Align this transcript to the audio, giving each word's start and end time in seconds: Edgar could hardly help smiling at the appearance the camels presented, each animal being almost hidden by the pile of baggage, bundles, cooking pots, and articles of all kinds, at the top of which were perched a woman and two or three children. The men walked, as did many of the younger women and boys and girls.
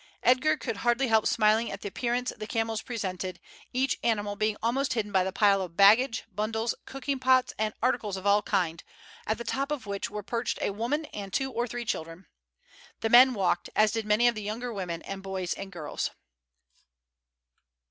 Edgar 0.23 0.57
could 0.57 0.77
hardly 0.77 1.09
help 1.09 1.27
smiling 1.27 1.71
at 1.71 1.81
the 1.81 1.87
appearance 1.87 2.33
the 2.35 2.47
camels 2.47 2.81
presented, 2.81 3.39
each 3.71 3.99
animal 4.03 4.35
being 4.35 4.57
almost 4.63 4.93
hidden 4.93 5.11
by 5.11 5.23
the 5.23 5.31
pile 5.31 5.61
of 5.61 5.77
baggage, 5.77 6.23
bundles, 6.33 6.73
cooking 6.87 7.19
pots, 7.19 7.53
and 7.59 7.75
articles 7.83 8.17
of 8.17 8.25
all 8.25 8.41
kinds, 8.41 8.83
at 9.27 9.37
the 9.37 9.43
top 9.43 9.69
of 9.71 9.85
which 9.85 10.09
were 10.09 10.23
perched 10.23 10.57
a 10.59 10.71
woman 10.73 11.05
and 11.13 11.31
two 11.31 11.51
or 11.51 11.67
three 11.67 11.85
children. 11.85 12.25
The 13.01 13.09
men 13.09 13.35
walked, 13.35 13.69
as 13.75 13.91
did 13.91 14.07
many 14.07 14.27
of 14.27 14.33
the 14.33 14.41
younger 14.41 14.73
women 14.73 15.03
and 15.03 15.21
boys 15.21 15.53
and 15.53 15.71
girls. 15.71 16.09